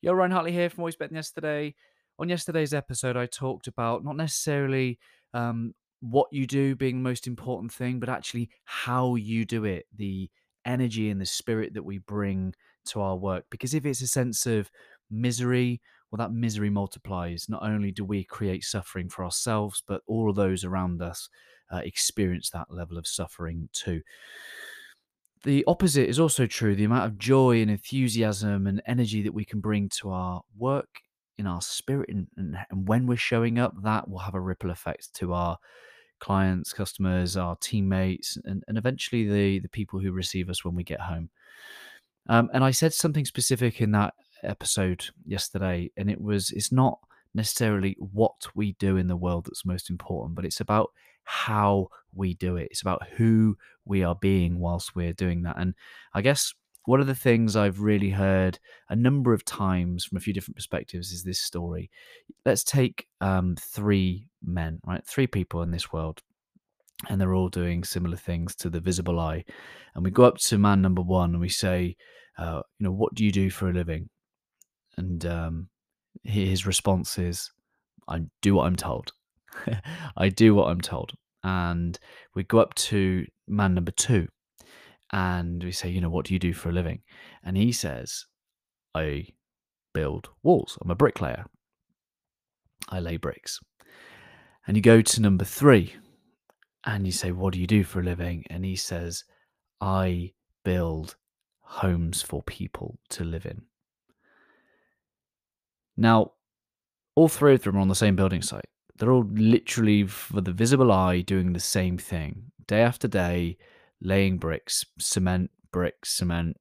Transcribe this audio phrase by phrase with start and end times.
[0.00, 1.74] Yo, Ryan Hartley here from Always Than Yesterday.
[2.20, 4.96] On yesterday's episode, I talked about not necessarily
[5.34, 9.86] um, what you do being the most important thing, but actually how you do it,
[9.92, 10.30] the
[10.64, 12.54] energy and the spirit that we bring
[12.86, 13.46] to our work.
[13.50, 14.70] Because if it's a sense of
[15.10, 15.80] misery,
[16.12, 17.46] well, that misery multiplies.
[17.48, 21.28] Not only do we create suffering for ourselves, but all of those around us
[21.72, 24.02] uh, experience that level of suffering too
[25.44, 26.74] the opposite is also true.
[26.74, 30.88] The amount of joy and enthusiasm and energy that we can bring to our work,
[31.36, 34.70] in our spirit, and, and, and when we're showing up, that will have a ripple
[34.70, 35.58] effect to our
[36.20, 40.82] clients, customers, our teammates, and, and eventually the, the people who receive us when we
[40.82, 41.30] get home.
[42.28, 46.98] Um, and I said something specific in that episode yesterday, and it was it's not
[47.34, 50.90] necessarily what we do in the world that's most important, but it's about
[51.28, 52.68] how we do it.
[52.70, 55.58] It's about who we are being whilst we're doing that.
[55.58, 55.74] And
[56.14, 56.54] I guess
[56.86, 60.56] one of the things I've really heard a number of times from a few different
[60.56, 61.90] perspectives is this story.
[62.46, 65.06] Let's take um, three men, right?
[65.06, 66.22] Three people in this world,
[67.10, 69.44] and they're all doing similar things to the visible eye.
[69.94, 71.94] And we go up to man number one and we say,
[72.38, 74.08] uh, you know, what do you do for a living?
[74.96, 75.68] And um,
[76.24, 77.50] his response is,
[78.08, 79.12] I do what I'm told.
[80.16, 81.12] I do what I'm told.
[81.42, 81.98] And
[82.34, 84.28] we go up to man number two
[85.12, 87.00] and we say, you know, what do you do for a living?
[87.44, 88.26] And he says,
[88.94, 89.28] I
[89.94, 90.78] build walls.
[90.82, 91.46] I'm a bricklayer.
[92.88, 93.60] I lay bricks.
[94.66, 95.94] And you go to number three
[96.84, 98.44] and you say, what do you do for a living?
[98.50, 99.24] And he says,
[99.80, 100.32] I
[100.64, 101.16] build
[101.60, 103.62] homes for people to live in.
[105.96, 106.32] Now,
[107.14, 108.68] all three of them are on the same building site.
[108.98, 113.56] They're all literally, for the visible eye, doing the same thing day after day,
[114.00, 116.56] laying bricks, cement, bricks, cement.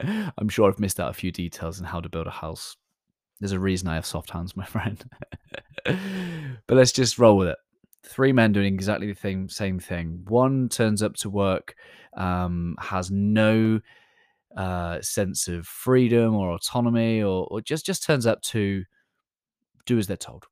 [0.00, 2.76] I'm sure I've missed out a few details on how to build a house.
[3.38, 5.04] There's a reason I have soft hands, my friend.
[5.84, 7.58] but let's just roll with it.
[8.04, 10.24] Three men doing exactly the same same thing.
[10.28, 11.74] One turns up to work,
[12.16, 13.80] um, has no
[14.56, 18.84] uh, sense of freedom or autonomy, or, or just just turns up to
[19.84, 20.46] do as they're told.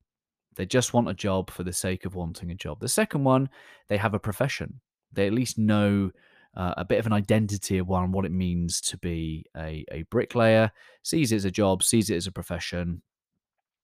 [0.56, 2.80] They just want a job for the sake of wanting a job.
[2.80, 3.48] The second one,
[3.88, 4.80] they have a profession.
[5.12, 6.10] They at least know
[6.56, 10.02] uh, a bit of an identity of one, what it means to be a, a
[10.04, 10.72] bricklayer,
[11.02, 13.02] sees it as a job, sees it as a profession.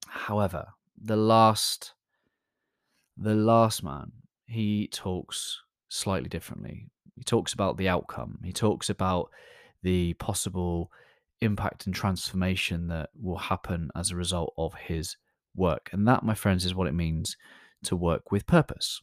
[0.08, 0.66] However,
[1.00, 1.94] the last,
[3.16, 4.12] the last man,
[4.46, 6.88] he talks slightly differently.
[7.16, 8.38] He talks about the outcome.
[8.42, 9.30] He talks about
[9.82, 10.90] the possible
[11.42, 15.16] impact and transformation that will happen as a result of his
[15.54, 15.90] work.
[15.92, 17.36] And that, my friends, is what it means
[17.84, 19.00] to work with purpose.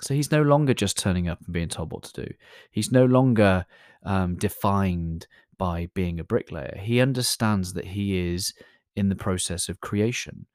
[0.00, 2.34] So he's no longer just turning up and being told what to do.
[2.70, 3.64] He's no longer
[4.04, 5.26] um, defined
[5.58, 6.78] by being a bricklayer.
[6.78, 8.52] He understands that he is
[8.94, 10.46] in the process of creation.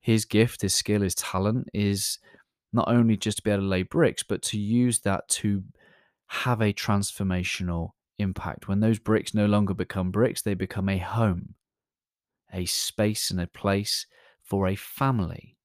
[0.00, 2.18] His gift, his skill, his talent is
[2.72, 5.62] not only just to be able to lay bricks, but to use that to
[6.26, 8.68] have a transformational impact.
[8.68, 11.54] When those bricks no longer become bricks, they become a home,
[12.52, 14.06] a space and a place
[14.44, 15.56] for a family.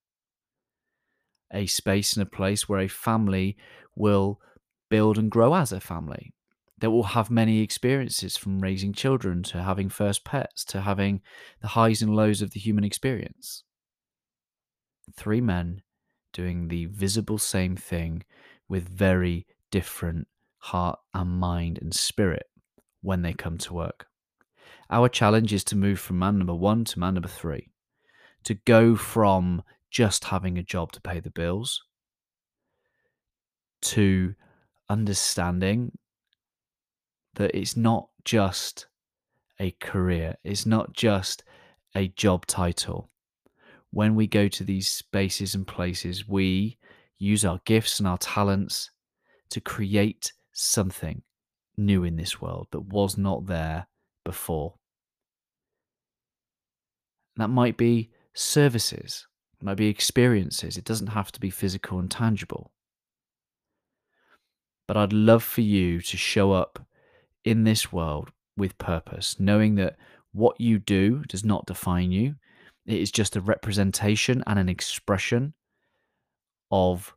[1.54, 3.58] A space and a place where a family
[3.96, 4.40] will
[4.90, 6.34] build and grow as a family.
[6.80, 11.22] That will have many experiences from raising children to having first pets to having
[11.62, 13.64] the highs and lows of the human experience.
[15.14, 15.82] Three men
[16.32, 18.24] doing the visible same thing
[18.70, 20.28] with very different
[20.60, 22.46] heart and mind and spirit
[23.02, 24.06] when they come to work.
[24.90, 27.68] Our challenge is to move from man number one to man number three
[28.44, 31.84] to go from just having a job to pay the bills
[33.82, 34.36] to
[34.90, 35.98] understanding
[37.36, 38.88] that it's not just
[39.60, 41.44] a career, it's not just
[41.96, 43.10] a job title.
[43.92, 46.78] When we go to these spaces and places, we
[47.18, 48.92] use our gifts and our talents
[49.50, 51.24] to create something
[51.78, 53.88] new in this world that was not there
[54.24, 54.76] before.
[57.38, 59.28] That might be services,
[59.60, 60.78] it might be experiences.
[60.78, 62.72] It doesn't have to be physical and tangible.
[64.88, 66.80] But I'd love for you to show up
[67.44, 69.98] in this world with purpose, knowing that
[70.32, 72.36] what you do does not define you.
[72.86, 75.54] It is just a representation and an expression
[76.72, 77.16] of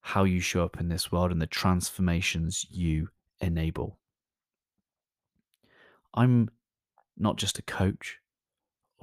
[0.00, 3.08] how you show up in this world and the transformations you
[3.40, 3.98] enable.
[6.14, 6.50] I'm
[7.16, 8.18] not just a coach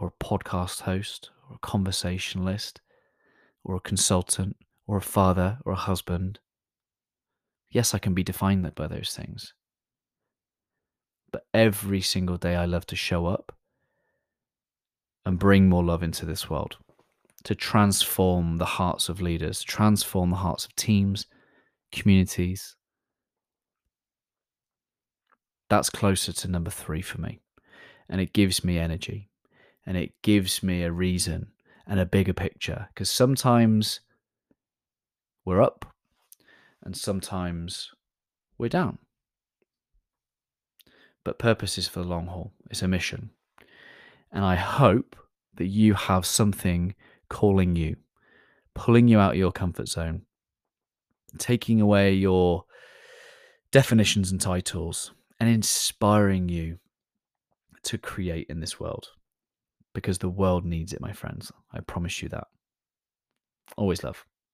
[0.01, 2.81] or a podcast host or a conversationalist
[3.63, 4.57] or a consultant
[4.87, 6.39] or a father or a husband.
[7.69, 9.53] Yes, I can be defined by those things.
[11.31, 13.55] But every single day I love to show up
[15.23, 16.77] and bring more love into this world,
[17.43, 21.27] to transform the hearts of leaders, transform the hearts of teams,
[21.91, 22.75] communities.
[25.69, 27.39] That's closer to number three for me.
[28.09, 29.30] And it gives me energy
[29.85, 31.47] and it gives me a reason
[31.87, 34.01] and a bigger picture because sometimes
[35.43, 35.93] we're up
[36.83, 37.91] and sometimes
[38.57, 38.97] we're down.
[41.23, 43.31] But purpose is for the long haul, it's a mission.
[44.31, 45.15] And I hope
[45.55, 46.95] that you have something
[47.29, 47.97] calling you,
[48.73, 50.23] pulling you out of your comfort zone,
[51.37, 52.65] taking away your
[53.71, 56.77] definitions and titles, and inspiring you
[57.83, 59.09] to create in this world.
[59.93, 61.51] Because the world needs it, my friends.
[61.73, 62.47] I promise you that.
[63.77, 64.25] Always love.